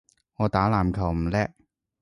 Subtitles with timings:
[0.37, 1.47] 我打籃球唔叻